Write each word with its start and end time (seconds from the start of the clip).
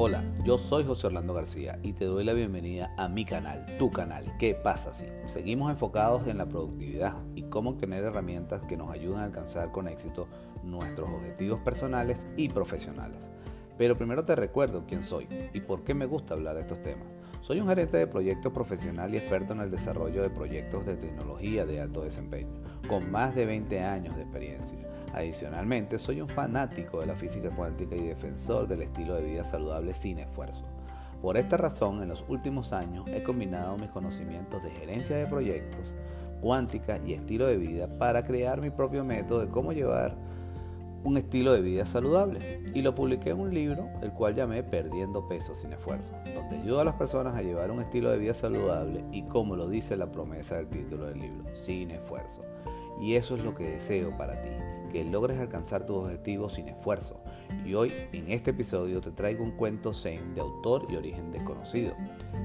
Hola, 0.00 0.22
yo 0.44 0.58
soy 0.58 0.84
José 0.84 1.08
Orlando 1.08 1.34
García 1.34 1.80
y 1.82 1.92
te 1.92 2.04
doy 2.04 2.22
la 2.22 2.32
bienvenida 2.32 2.94
a 2.96 3.08
mi 3.08 3.24
canal, 3.24 3.66
tu 3.80 3.90
canal, 3.90 4.24
¿Qué 4.38 4.54
pasa 4.54 4.94
si? 4.94 5.06
Seguimos 5.26 5.72
enfocados 5.72 6.28
en 6.28 6.38
la 6.38 6.46
productividad 6.46 7.16
y 7.34 7.42
cómo 7.42 7.70
obtener 7.70 8.04
herramientas 8.04 8.62
que 8.68 8.76
nos 8.76 8.92
ayuden 8.92 9.18
a 9.18 9.24
alcanzar 9.24 9.72
con 9.72 9.88
éxito 9.88 10.28
nuestros 10.62 11.08
objetivos 11.08 11.58
personales 11.62 12.28
y 12.36 12.48
profesionales. 12.48 13.28
Pero 13.76 13.98
primero 13.98 14.24
te 14.24 14.36
recuerdo 14.36 14.84
quién 14.86 15.02
soy 15.02 15.26
y 15.52 15.62
por 15.62 15.82
qué 15.82 15.94
me 15.94 16.06
gusta 16.06 16.34
hablar 16.34 16.54
de 16.54 16.60
estos 16.60 16.80
temas. 16.80 17.17
Soy 17.40 17.60
un 17.60 17.68
gerente 17.68 17.96
de 17.96 18.06
proyectos 18.06 18.52
profesional 18.52 19.14
y 19.14 19.16
experto 19.16 19.52
en 19.54 19.60
el 19.60 19.70
desarrollo 19.70 20.22
de 20.22 20.28
proyectos 20.28 20.84
de 20.84 20.96
tecnología 20.96 21.64
de 21.64 21.80
alto 21.80 22.02
desempeño, 22.02 22.52
con 22.88 23.10
más 23.10 23.34
de 23.34 23.46
20 23.46 23.80
años 23.80 24.16
de 24.16 24.22
experiencia. 24.22 24.78
Adicionalmente, 25.14 25.98
soy 25.98 26.20
un 26.20 26.28
fanático 26.28 27.00
de 27.00 27.06
la 27.06 27.14
física 27.14 27.48
cuántica 27.50 27.96
y 27.96 28.02
defensor 28.02 28.66
del 28.68 28.82
estilo 28.82 29.14
de 29.14 29.22
vida 29.22 29.44
saludable 29.44 29.94
sin 29.94 30.18
esfuerzo. 30.18 30.62
Por 31.22 31.36
esta 31.36 31.56
razón, 31.56 32.02
en 32.02 32.08
los 32.08 32.24
últimos 32.28 32.72
años 32.72 33.08
he 33.08 33.22
combinado 33.22 33.78
mis 33.78 33.90
conocimientos 33.90 34.62
de 34.62 34.70
gerencia 34.70 35.16
de 35.16 35.26
proyectos, 35.26 35.94
cuántica 36.40 37.00
y 37.04 37.14
estilo 37.14 37.46
de 37.46 37.56
vida 37.56 37.88
para 37.98 38.24
crear 38.24 38.60
mi 38.60 38.70
propio 38.70 39.04
método 39.04 39.40
de 39.40 39.48
cómo 39.48 39.72
llevar 39.72 40.16
un 41.04 41.16
estilo 41.16 41.52
de 41.52 41.60
vida 41.60 41.86
saludable 41.86 42.62
y 42.74 42.82
lo 42.82 42.94
publiqué 42.94 43.30
en 43.30 43.40
un 43.40 43.54
libro 43.54 43.88
el 44.02 44.12
cual 44.12 44.34
llamé 44.34 44.62
Perdiendo 44.62 45.26
peso 45.28 45.54
sin 45.54 45.72
esfuerzo, 45.72 46.12
donde 46.34 46.58
ayuda 46.58 46.82
a 46.82 46.84
las 46.84 46.94
personas 46.94 47.34
a 47.34 47.42
llevar 47.42 47.70
un 47.70 47.80
estilo 47.80 48.10
de 48.10 48.18
vida 48.18 48.34
saludable 48.34 49.04
y 49.12 49.22
como 49.22 49.56
lo 49.56 49.68
dice 49.68 49.96
la 49.96 50.10
promesa 50.10 50.56
del 50.56 50.68
título 50.68 51.06
del 51.06 51.20
libro, 51.20 51.54
sin 51.54 51.90
esfuerzo. 51.90 52.42
Y 53.00 53.14
eso 53.14 53.36
es 53.36 53.44
lo 53.44 53.54
que 53.54 53.64
deseo 53.64 54.16
para 54.16 54.42
ti, 54.42 54.48
que 54.90 55.04
logres 55.04 55.38
alcanzar 55.38 55.86
tus 55.86 55.98
objetivos 55.98 56.54
sin 56.54 56.68
esfuerzo. 56.68 57.20
Y 57.64 57.74
hoy 57.74 57.92
en 58.12 58.30
este 58.32 58.50
episodio 58.50 59.00
te 59.00 59.12
traigo 59.12 59.44
un 59.44 59.52
cuento 59.52 59.94
zen 59.94 60.34
de 60.34 60.40
autor 60.40 60.86
y 60.90 60.96
origen 60.96 61.30
desconocido, 61.30 61.94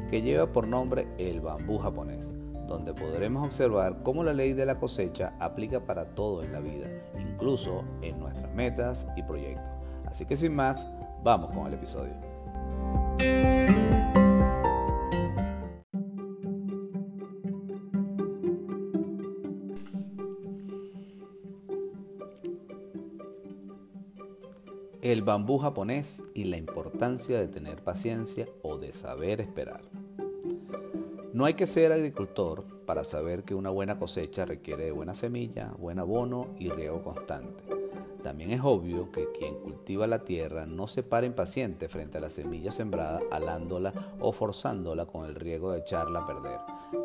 que 0.10 0.22
lleva 0.22 0.52
por 0.52 0.68
nombre 0.68 1.08
El 1.18 1.42
bambú 1.42 1.80
japonés, 1.80 2.32
donde 2.68 2.94
podremos 2.94 3.46
observar 3.46 4.04
cómo 4.04 4.24
la 4.24 4.34
ley 4.34 4.54
de 4.54 4.66
la 4.66 4.78
cosecha 4.78 5.34
aplica 5.40 5.86
para 5.86 6.14
todo 6.14 6.44
en 6.44 6.54
la 6.54 6.60
vida, 6.60 6.88
incluso 7.34 7.84
en 8.02 8.20
nuestras 8.20 8.54
metas 8.54 9.08
y 9.16 9.24
proyectos. 9.24 9.66
Así 10.06 10.26
que 10.26 10.38
sin 10.38 10.56
más, 10.56 10.88
vamos 11.24 11.52
con 11.52 11.68
el 11.68 11.74
episodio. 11.74 12.14
El 25.02 25.22
bambú 25.22 25.58
japonés 25.58 26.24
y 26.34 26.46
la 26.46 26.58
importancia 26.58 27.38
de 27.40 27.48
tener 27.48 27.84
paciencia 27.84 28.48
o 28.62 28.78
de 28.78 28.94
saber 28.94 29.42
esperar. 29.42 29.82
No 31.34 31.46
hay 31.46 31.56
que 31.56 31.68
ser 31.68 31.92
agricultor 31.92 32.83
para 32.86 33.04
saber 33.04 33.44
que 33.44 33.56
una 33.56 33.70
buena 33.70 33.98
cosecha 33.98 34.46
requiere 34.46 34.86
de 34.86 34.92
buena 34.92 35.14
semilla, 35.14 35.74
buen 35.78 36.00
abono 36.00 36.48
y 36.58 36.70
riego 36.70 37.02
constante. 37.02 37.64
También 38.24 38.52
es 38.52 38.62
obvio 38.64 39.12
que 39.12 39.32
quien 39.38 39.56
cultiva 39.56 40.08
la 40.08 40.24
tierra 40.24 40.66
no 40.66 40.88
se 40.88 41.04
para 41.04 41.26
impaciente 41.26 41.90
frente 41.90 42.18
a 42.18 42.22
la 42.22 42.30
semilla 42.30 42.72
sembrada 42.72 43.20
alándola 43.32 44.16
o 44.20 44.32
forzándola 44.32 45.06
con 45.06 45.26
el 45.26 45.36
riego 45.36 45.72
de 45.72 45.80
echarla 45.80 46.20
a 46.20 46.26
perder, 46.26 46.60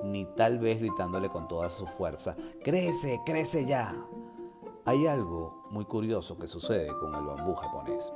ni 0.05 0.25
tal 0.37 0.59
vez 0.59 0.79
gritándole 0.79 1.29
con 1.29 1.49
toda 1.49 1.71
su 1.71 1.87
fuerza, 1.87 2.37
crece, 2.63 3.21
crece 3.27 3.67
ya, 3.67 3.97
hay 4.89 5.07
algo 5.07 5.65
muy 5.71 5.85
curioso 5.85 6.39
que 6.39 6.49
sucede 6.49 6.89
con 6.99 7.15
el 7.15 7.27
bambú 7.27 7.55
japonés 7.55 8.11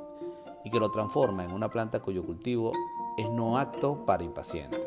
y 0.63 0.71
que 0.71 0.79
lo 0.79 0.89
transforma 0.89 1.43
en 1.43 1.51
una 1.51 1.69
planta 1.69 2.01
cuyo 2.01 2.25
cultivo 2.25 2.71
es 3.15 3.29
no 3.29 3.59
acto 3.59 4.05
para 4.05 4.23
impaciente. 4.23 4.81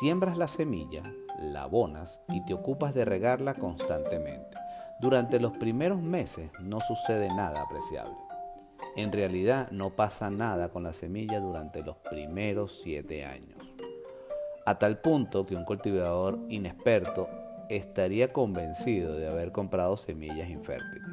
Siembras 0.00 0.38
la 0.38 0.48
semilla, 0.48 1.02
la 1.38 1.62
abonas 1.62 2.20
y 2.28 2.44
te 2.44 2.54
ocupas 2.54 2.94
de 2.94 3.04
regarla 3.04 3.54
constantemente. 3.54 4.56
Durante 5.00 5.40
los 5.40 5.56
primeros 5.56 6.00
meses 6.00 6.50
no 6.60 6.80
sucede 6.80 7.28
nada 7.28 7.62
apreciable. 7.62 8.16
En 8.96 9.10
realidad 9.10 9.70
no 9.70 9.90
pasa 9.90 10.30
nada 10.30 10.68
con 10.68 10.84
la 10.84 10.92
semilla 10.92 11.40
durante 11.40 11.82
los 11.82 11.96
primeros 11.96 12.80
siete 12.82 13.24
años. 13.24 13.58
A 14.66 14.78
tal 14.78 14.98
punto 14.98 15.44
que 15.44 15.56
un 15.56 15.64
cultivador 15.64 16.38
inexperto 16.48 17.28
estaría 17.68 18.32
convencido 18.32 19.14
de 19.16 19.28
haber 19.28 19.52
comprado 19.52 19.96
semillas 19.96 20.48
infértiles. 20.48 21.08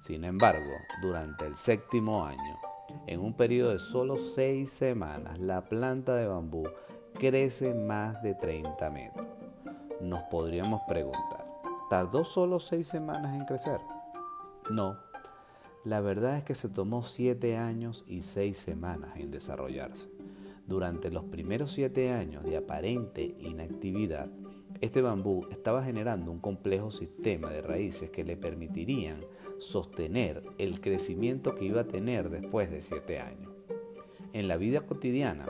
Sin 0.00 0.24
embargo, 0.24 0.72
durante 1.02 1.46
el 1.46 1.56
séptimo 1.56 2.24
año, 2.24 2.58
en 3.06 3.20
un 3.20 3.34
periodo 3.34 3.72
de 3.72 3.78
solo 3.78 4.16
seis 4.16 4.70
semanas, 4.72 5.38
la 5.38 5.62
planta 5.64 6.14
de 6.16 6.26
bambú 6.26 6.68
crece 7.14 7.74
más 7.74 8.22
de 8.22 8.34
30 8.34 8.90
metros. 8.90 9.26
Nos 10.00 10.22
podríamos 10.24 10.82
preguntar, 10.88 11.46
¿tardó 11.88 12.24
solo 12.24 12.58
seis 12.58 12.88
semanas 12.88 13.34
en 13.34 13.46
crecer? 13.46 13.80
No, 14.70 14.98
la 15.84 16.00
verdad 16.00 16.38
es 16.38 16.44
que 16.44 16.54
se 16.54 16.68
tomó 16.68 17.02
siete 17.02 17.56
años 17.56 18.04
y 18.06 18.22
seis 18.22 18.58
semanas 18.58 19.16
en 19.16 19.30
desarrollarse. 19.30 20.10
Durante 20.66 21.10
los 21.10 21.24
primeros 21.24 21.72
siete 21.72 22.10
años 22.10 22.42
de 22.44 22.56
aparente 22.56 23.36
inactividad, 23.38 24.28
este 24.80 25.02
bambú 25.02 25.46
estaba 25.50 25.84
generando 25.84 26.32
un 26.32 26.40
complejo 26.40 26.90
sistema 26.90 27.50
de 27.50 27.62
raíces 27.62 28.10
que 28.10 28.24
le 28.24 28.36
permitirían 28.36 29.20
sostener 29.58 30.42
el 30.58 30.80
crecimiento 30.80 31.54
que 31.54 31.66
iba 31.66 31.82
a 31.82 31.86
tener 31.86 32.28
después 32.28 32.70
de 32.70 32.82
siete 32.82 33.20
años. 33.20 33.52
En 34.32 34.48
la 34.48 34.56
vida 34.56 34.80
cotidiana, 34.80 35.46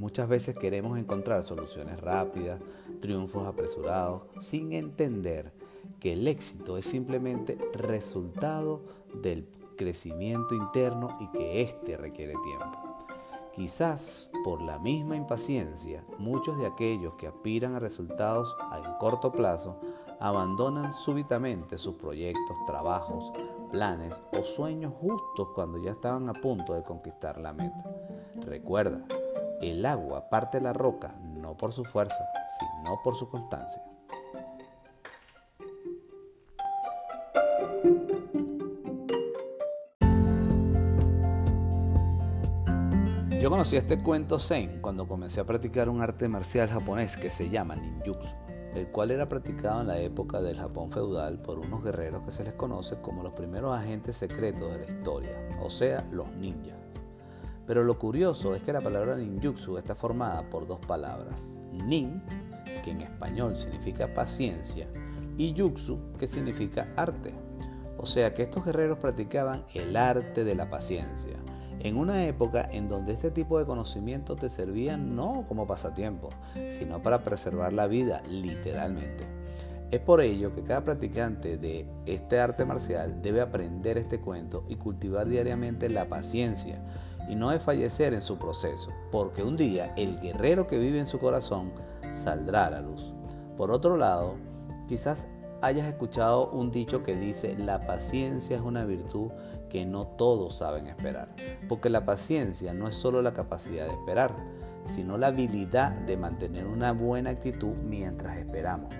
muchas 0.00 0.30
veces 0.30 0.56
queremos 0.56 0.98
encontrar 0.98 1.42
soluciones 1.42 2.00
rápidas, 2.00 2.58
triunfos 3.00 3.46
apresurados, 3.46 4.22
sin 4.40 4.72
entender 4.72 5.52
que 6.00 6.14
el 6.14 6.26
éxito 6.26 6.78
es 6.78 6.86
simplemente 6.86 7.58
resultado 7.74 8.80
del 9.22 9.46
crecimiento 9.76 10.54
interno 10.54 11.18
y 11.20 11.28
que 11.36 11.60
éste 11.60 11.98
requiere 11.98 12.32
tiempo. 12.42 12.78
Quizás 13.54 14.30
por 14.42 14.62
la 14.62 14.78
misma 14.78 15.16
impaciencia, 15.16 16.02
muchos 16.18 16.56
de 16.58 16.66
aquellos 16.66 17.14
que 17.16 17.26
aspiran 17.26 17.74
a 17.74 17.78
resultados 17.78 18.56
en 18.74 18.98
corto 18.98 19.30
plazo 19.30 19.78
abandonan 20.18 20.94
súbitamente 20.94 21.76
sus 21.76 21.96
proyectos, 21.96 22.56
trabajos, 22.66 23.32
planes 23.70 24.22
o 24.32 24.42
sueños 24.44 24.94
justos 24.98 25.48
cuando 25.54 25.76
ya 25.82 25.90
estaban 25.90 26.26
a 26.30 26.32
punto 26.32 26.72
de 26.72 26.82
conquistar 26.84 27.38
la 27.38 27.52
meta. 27.52 27.84
Recuerda, 28.46 29.04
el 29.60 29.84
agua 29.84 30.28
parte 30.30 30.60
la 30.60 30.72
roca 30.72 31.14
no 31.34 31.56
por 31.56 31.72
su 31.72 31.84
fuerza, 31.84 32.24
sino 32.58 33.00
por 33.02 33.16
su 33.16 33.28
constancia. 33.28 33.82
Yo 43.40 43.48
conocí 43.48 43.76
este 43.76 44.02
cuento 44.02 44.38
Zen 44.38 44.82
cuando 44.82 45.08
comencé 45.08 45.40
a 45.40 45.44
practicar 45.44 45.88
un 45.88 46.02
arte 46.02 46.28
marcial 46.28 46.68
japonés 46.68 47.16
que 47.16 47.30
se 47.30 47.48
llama 47.48 47.74
ninjutsu, 47.74 48.36
el 48.74 48.88
cual 48.88 49.10
era 49.10 49.30
practicado 49.30 49.80
en 49.80 49.86
la 49.86 49.98
época 49.98 50.42
del 50.42 50.58
Japón 50.58 50.90
feudal 50.90 51.40
por 51.40 51.58
unos 51.58 51.82
guerreros 51.82 52.22
que 52.22 52.32
se 52.32 52.44
les 52.44 52.52
conoce 52.52 53.00
como 53.00 53.22
los 53.22 53.32
primeros 53.32 53.74
agentes 53.74 54.18
secretos 54.18 54.70
de 54.72 54.86
la 54.86 54.92
historia, 54.92 55.48
o 55.62 55.70
sea, 55.70 56.06
los 56.12 56.30
ninjas. 56.32 56.89
Pero 57.70 57.84
lo 57.84 58.00
curioso 58.00 58.56
es 58.56 58.64
que 58.64 58.72
la 58.72 58.80
palabra 58.80 59.14
ninjutsu 59.14 59.78
está 59.78 59.94
formada 59.94 60.42
por 60.50 60.66
dos 60.66 60.80
palabras, 60.80 61.40
nin, 61.70 62.20
que 62.82 62.90
en 62.90 63.02
español 63.02 63.56
significa 63.56 64.12
paciencia, 64.12 64.88
y 65.38 65.54
jutsu, 65.56 66.00
que 66.18 66.26
significa 66.26 66.88
arte. 66.96 67.32
O 67.96 68.06
sea 68.06 68.34
que 68.34 68.42
estos 68.42 68.64
guerreros 68.64 68.98
practicaban 68.98 69.62
el 69.72 69.96
arte 69.96 70.42
de 70.42 70.56
la 70.56 70.68
paciencia 70.68 71.36
en 71.78 71.96
una 71.96 72.26
época 72.26 72.68
en 72.72 72.88
donde 72.88 73.12
este 73.12 73.30
tipo 73.30 73.56
de 73.60 73.66
conocimientos 73.66 74.40
te 74.40 74.50
servían 74.50 75.14
no 75.14 75.44
como 75.46 75.68
pasatiempo, 75.68 76.30
sino 76.76 77.00
para 77.00 77.22
preservar 77.22 77.72
la 77.72 77.86
vida 77.86 78.20
literalmente. 78.28 79.28
Es 79.92 80.00
por 80.00 80.22
ello 80.22 80.52
que 80.56 80.64
cada 80.64 80.84
practicante 80.84 81.56
de 81.56 81.86
este 82.06 82.40
arte 82.40 82.64
marcial 82.64 83.22
debe 83.22 83.40
aprender 83.40 83.96
este 83.96 84.20
cuento 84.20 84.64
y 84.68 84.74
cultivar 84.74 85.28
diariamente 85.28 85.88
la 85.88 86.06
paciencia 86.06 86.82
y 87.30 87.36
no 87.36 87.50
desfallecer 87.50 88.12
en 88.12 88.20
su 88.20 88.38
proceso, 88.38 88.90
porque 89.12 89.44
un 89.44 89.56
día 89.56 89.94
el 89.96 90.20
guerrero 90.20 90.66
que 90.66 90.78
vive 90.78 90.98
en 90.98 91.06
su 91.06 91.20
corazón 91.20 91.70
saldrá 92.10 92.66
a 92.66 92.70
la 92.70 92.80
luz. 92.80 93.14
Por 93.56 93.70
otro 93.70 93.96
lado, 93.96 94.34
quizás 94.88 95.28
hayas 95.62 95.86
escuchado 95.86 96.50
un 96.50 96.72
dicho 96.72 97.04
que 97.04 97.14
dice, 97.14 97.56
la 97.56 97.86
paciencia 97.86 98.56
es 98.56 98.62
una 98.62 98.84
virtud 98.84 99.30
que 99.68 99.86
no 99.86 100.08
todos 100.08 100.56
saben 100.56 100.88
esperar, 100.88 101.28
porque 101.68 101.88
la 101.88 102.04
paciencia 102.04 102.74
no 102.74 102.88
es 102.88 102.96
solo 102.96 103.22
la 103.22 103.32
capacidad 103.32 103.86
de 103.86 103.92
esperar, 103.92 104.34
sino 104.88 105.16
la 105.16 105.28
habilidad 105.28 105.92
de 105.92 106.16
mantener 106.16 106.66
una 106.66 106.90
buena 106.90 107.30
actitud 107.30 107.76
mientras 107.84 108.38
esperamos, 108.38 108.92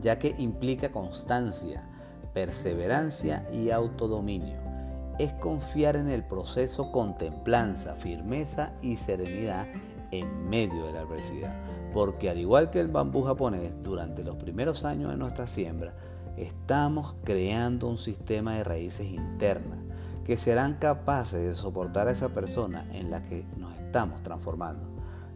ya 0.00 0.16
que 0.16 0.32
implica 0.38 0.92
constancia, 0.92 1.88
perseverancia 2.32 3.48
y 3.52 3.70
autodominio. 3.70 4.61
Es 5.22 5.32
confiar 5.34 5.94
en 5.94 6.08
el 6.08 6.24
proceso 6.24 6.90
con 6.90 7.16
templanza, 7.16 7.94
firmeza 7.94 8.72
y 8.82 8.96
serenidad 8.96 9.68
en 10.10 10.48
medio 10.48 10.86
de 10.86 10.92
la 10.94 11.02
adversidad. 11.02 11.54
Porque 11.92 12.28
al 12.28 12.38
igual 12.38 12.70
que 12.70 12.80
el 12.80 12.88
bambú 12.88 13.22
japonés, 13.22 13.72
durante 13.84 14.24
los 14.24 14.34
primeros 14.34 14.84
años 14.84 15.12
de 15.12 15.16
nuestra 15.16 15.46
siembra, 15.46 15.94
estamos 16.36 17.14
creando 17.22 17.86
un 17.86 17.98
sistema 17.98 18.56
de 18.56 18.64
raíces 18.64 19.06
internas 19.06 19.78
que 20.24 20.36
serán 20.36 20.74
capaces 20.74 21.40
de 21.40 21.54
soportar 21.54 22.08
a 22.08 22.12
esa 22.12 22.30
persona 22.30 22.84
en 22.92 23.12
la 23.12 23.22
que 23.22 23.44
nos 23.56 23.76
estamos 23.78 24.24
transformando. 24.24 24.88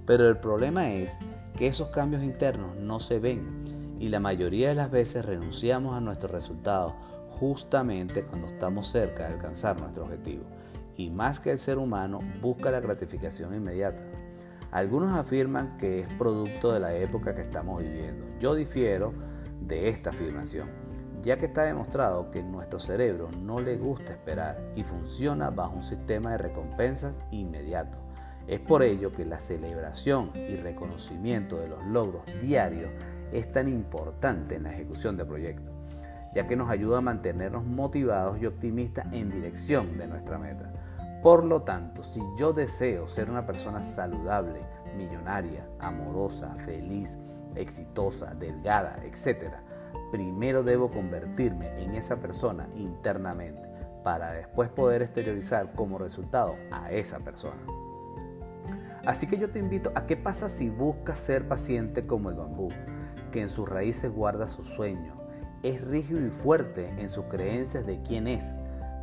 Pero 0.05 0.29
el 0.29 0.39
problema 0.39 0.91
es 0.91 1.17
que 1.57 1.69
esos 1.69 1.91
cambios 1.91 2.25
internos 2.25 2.75
no 2.77 2.99
se 2.99 3.21
ven 3.21 3.97
y 4.01 4.09
la 4.09 4.19
mayoría 4.19 4.69
de 4.69 4.75
las 4.75 4.91
veces 4.91 5.25
renunciamos 5.25 5.95
a 5.97 6.01
nuestros 6.01 6.33
resultados 6.33 6.93
justamente 7.39 8.23
cuando 8.23 8.49
estamos 8.49 8.89
cerca 8.89 9.27
de 9.27 9.35
alcanzar 9.35 9.81
nuestro 9.81 10.05
objetivo. 10.05 10.45
Y 10.97 11.11
más 11.11 11.41
que 11.41 11.51
el 11.51 11.59
ser 11.59 11.79
humano 11.79 12.21
busca 12.41 12.71
la 12.71 12.81
gratificación 12.81 13.55
inmediata. 13.55 14.03
Algunos 14.71 15.17
afirman 15.17 15.77
que 15.77 16.01
es 16.01 16.13
producto 16.15 16.73
de 16.73 16.81
la 16.81 16.95
época 16.95 17.35
que 17.35 17.43
estamos 17.43 17.83
viviendo. 17.83 18.27
Yo 18.41 18.55
difiero 18.55 19.13
de 19.61 19.89
esta 19.89 20.11
afirmación, 20.11 20.69
ya 21.23 21.39
que 21.39 21.47
está 21.47 21.63
demostrado 21.63 22.31
que 22.31 22.43
nuestro 22.43 22.79
cerebro 22.79 23.29
no 23.43 23.59
le 23.59 23.77
gusta 23.77 24.13
esperar 24.13 24.73
y 24.75 24.83
funciona 24.83 25.51
bajo 25.51 25.77
un 25.77 25.83
sistema 25.83 26.33
de 26.33 26.39
recompensas 26.39 27.15
inmediato. 27.31 27.99
Es 28.47 28.61
por 28.61 28.83
ello 28.83 29.13
que 29.13 29.25
la 29.25 29.41
celebración 29.41 30.31
y 30.35 30.57
reconocimiento 30.57 31.59
de 31.59 31.69
los 31.69 31.85
logros 31.87 32.23
diarios 32.41 32.91
es 33.33 33.51
tan 33.51 33.69
importante 33.69 34.55
en 34.55 34.63
la 34.65 34.73
ejecución 34.73 35.17
de 35.17 35.25
proyectos, 35.25 35.75
ya 36.37 36.47
que 36.47 36.55
nos 36.55 36.69
ayuda 36.69 36.99
a 36.99 37.01
mantenernos 37.01 37.65
motivados 37.65 38.39
y 38.39 38.45
optimistas 38.45 39.07
en 39.11 39.31
dirección 39.31 39.97
de 39.97 40.07
nuestra 40.07 40.37
meta. 40.37 40.71
Por 41.23 41.45
lo 41.45 41.63
tanto, 41.63 42.05
si 42.05 42.21
yo 42.37 42.53
deseo 42.53 43.09
ser 43.09 43.31
una 43.31 43.47
persona 43.47 43.83
saludable, 43.83 44.61
millonaria, 44.99 45.67
amorosa, 45.79 46.55
feliz, 46.59 47.17
exitosa, 47.55 48.35
delgada, 48.35 48.99
etc., 49.03 49.55
primero 50.13 50.63
debo 50.63 50.91
convertirme 50.91 51.71
en 51.83 51.95
esa 51.95 52.17
persona 52.17 52.69
internamente 52.75 53.67
para 54.05 54.31
después 54.33 54.69
poder 54.69 55.01
exteriorizar 55.01 55.73
como 55.73 55.97
resultado 55.97 56.55
a 56.71 56.93
esa 56.93 57.19
persona. 57.21 57.63
Así 59.07 59.27
que 59.27 59.39
yo 59.39 59.49
te 59.49 59.59
invito 59.59 59.91
a 59.95 60.05
qué 60.05 60.19
pasa 60.19 60.51
si 60.51 60.69
buscas 60.69 61.19
ser 61.19 61.49
paciente 61.49 62.07
como 62.07 62.29
el 62.29 62.37
bambú, 62.37 62.69
que 63.33 63.41
en 63.41 63.49
sus 63.49 63.67
raíces 63.67 64.13
guarda 64.13 64.49
su 64.49 64.63
sueño, 64.63 65.16
es 65.67 65.81
rígido 65.81 66.25
y 66.25 66.31
fuerte 66.31 66.89
en 66.99 67.09
sus 67.09 67.25
creencias 67.25 67.85
de 67.85 68.01
quién 68.03 68.29
es, 68.29 68.57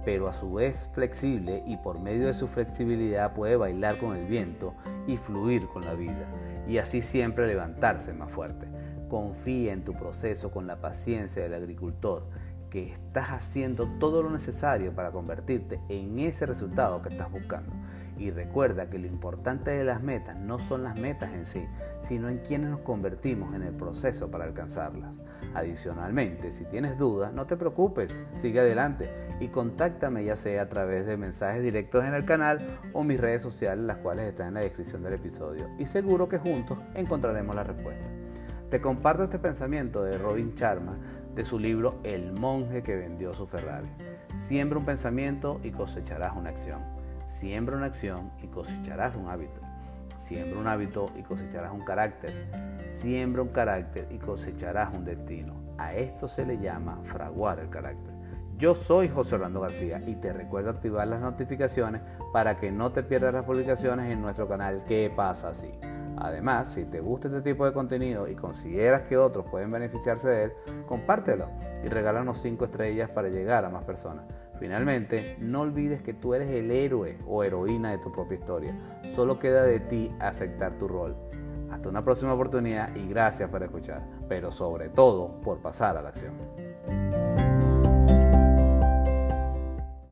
pero 0.06 0.30
a 0.30 0.33
su 0.33 0.54
vez 0.54 0.89
flexible 0.94 1.62
y 1.68 1.75
por 1.77 2.00
medio 2.00 2.27
de 2.27 2.33
su 2.33 2.48
flexibilidad 2.48 3.33
puede 3.33 3.57
bailar 3.57 3.98
con 3.98 4.15
el 4.15 4.25
viento 4.25 4.74
y 5.06 5.18
fluir 5.18 5.68
con 5.68 5.83
la 5.83 5.94
vida, 5.94 6.25
y 6.65 6.77
así 6.77 7.01
siempre 7.01 7.48
levantarse 7.48 8.13
más 8.13 8.31
fuerte. 8.31 8.68
Confía 9.10 9.74
en 9.74 9.83
tu 9.83 9.94
proceso 9.94 10.51
con 10.51 10.65
la 10.65 10.80
paciencia 10.80 11.44
del 11.44 11.54
agricultor, 11.54 12.30
que 12.74 12.92
estás 12.92 13.30
haciendo 13.30 13.88
todo 14.00 14.24
lo 14.24 14.31
necesario 14.31 14.96
para 14.96 15.12
convertirte 15.12 15.80
en 15.90 16.18
ese 16.18 16.48
resultado 16.48 17.04
que 17.04 17.10
estás 17.10 17.31
buscando. 17.31 17.72
Y 18.18 18.31
recuerda 18.31 18.90
que 18.90 18.98
lo 18.98 19.06
importante 19.06 19.70
de 19.70 19.84
las 19.84 20.02
metas 20.02 20.40
no 20.40 20.58
son 20.58 20.81
las 20.81 21.00
metas 21.00 21.34
en 21.34 21.46
sí, 21.46 21.68
sino 22.00 22.30
en 22.30 22.40
quienes 22.40 22.72
nos 22.72 22.80
convertimos 22.80 23.54
en 23.54 23.62
el 23.62 23.75
proceso 23.75 24.31
para 24.31 24.46
alcanzarlas. 24.46 25.22
Adicionalmente, 25.54 26.52
si 26.52 26.66
tienes 26.66 26.98
dudas, 26.98 27.31
no 27.31 27.46
te 27.46 27.58
preocupes, 27.58 28.20
sigue 28.34 28.62
adelante 28.62 29.08
y 29.40 29.50
contáctame 29.50 30.25
ya 30.25 30.36
sea 30.36 30.64
a 30.64 30.70
través 30.70 31.06
de 31.06 31.16
mensajes 31.16 31.62
directos 31.62 32.04
en 32.06 32.16
el 32.16 32.25
canal 32.25 32.80
o 32.92 33.04
mis 33.04 33.20
redes 33.20 33.44
sociales, 33.44 33.86
las 33.86 33.98
cuales 33.98 34.28
están 34.28 34.48
en 34.48 34.54
la 34.56 34.62
descripción 34.62 35.04
del 35.04 35.14
episodio. 35.14 35.70
Y 35.78 35.86
seguro 35.86 36.28
que 36.28 36.40
juntos 36.40 36.80
encontraremos 36.96 37.56
la 37.56 37.66
respuesta. 37.66 38.06
Te 38.72 38.81
comparto 38.81 39.25
este 39.25 39.38
pensamiento 39.38 40.04
de 40.04 40.18
Robin 40.18 40.56
Charma 40.56 40.98
de 41.35 41.45
su 41.45 41.59
libro 41.59 42.00
El 42.03 42.33
monje 42.33 42.83
que 42.83 42.95
vendió 42.95 43.33
su 43.33 43.47
Ferrari. 43.47 43.89
Siembra 44.35 44.80
un 44.80 44.85
pensamiento 44.85 45.59
y 45.63 45.71
cosecharás 45.71 46.35
una 46.35 46.50
acción. 46.50 46.81
Siembra 47.25 47.77
una 47.77 47.88
acción 47.88 48.31
y 48.41 48.47
cosecharás 48.47 49.15
un 49.15 49.27
hábito. 49.27 49.62
Siembra 50.18 50.59
un 50.59 50.68
hábito 50.68 51.12
y 51.18 51.24
cosecharás 51.24 51.74
un 51.74 51.83
carácter. 51.83 52.31
Siembra 52.88 53.41
un 53.41 53.50
carácter 53.50 54.07
y 54.12 54.18
cosecharás 54.18 54.95
un 54.95 55.06
destino. 55.06 55.53
A 55.77 55.94
esto 55.94 56.27
se 56.27 56.45
le 56.45 56.59
llama 56.59 57.00
fraguar 57.03 57.59
el 57.59 57.69
carácter. 57.69 58.13
Yo 58.57 58.75
soy 58.75 59.09
José 59.09 59.36
Orlando 59.36 59.62
García 59.62 60.01
y 60.06 60.15
te 60.15 60.31
recuerdo 60.31 60.69
activar 60.69 61.07
las 61.07 61.21
notificaciones 61.21 62.01
para 62.31 62.57
que 62.57 62.71
no 62.71 62.91
te 62.91 63.03
pierdas 63.03 63.33
las 63.33 63.45
publicaciones 63.45 64.12
en 64.12 64.21
nuestro 64.21 64.47
canal 64.47 64.86
¿Qué 64.86 65.12
pasa 65.13 65.50
así? 65.50 65.71
Además, 66.24 66.70
si 66.70 66.86
te 66.86 67.02
gusta 67.02 67.28
este 67.28 67.42
tipo 67.42 67.66
de 67.66 67.74
contenido 67.74 68.30
y 68.30 68.36
consideras 68.36 69.02
que 69.02 69.18
otros 69.18 69.46
pueden 69.52 69.70
beneficiarse 69.70 70.30
de 70.30 70.44
él, 70.46 70.54
compártelo 70.88 71.50
y 71.84 71.90
regálanos 71.90 72.38
5 72.38 72.64
estrellas 72.64 73.10
para 73.10 73.28
llegar 73.28 73.66
a 73.66 73.70
más 73.70 73.84
personas. 73.84 74.24
Finalmente, 74.58 75.36
no 75.42 75.62
olvides 75.62 76.02
que 76.02 76.14
tú 76.14 76.34
eres 76.34 76.50
el 76.50 76.72
héroe 76.72 77.18
o 77.28 77.44
heroína 77.44 77.92
de 77.92 77.98
tu 77.98 78.10
propia 78.10 78.38
historia. 78.38 78.74
Solo 79.14 79.38
queda 79.38 79.64
de 79.64 79.81
ti 79.81 80.16
aceptar 80.20 80.78
tu 80.78 80.88
rol. 80.88 81.14
Hasta 81.70 81.90
una 81.90 82.06
próxima 82.06 82.34
oportunidad 82.34 82.96
y 82.96 83.06
gracias 83.10 83.50
por 83.50 83.62
escuchar, 83.62 84.08
pero 84.30 84.54
sobre 84.54 84.88
todo 84.88 85.42
por 85.42 85.60
pasar 85.62 85.98
a 85.98 86.02
la 86.02 86.10
acción. 86.10 86.73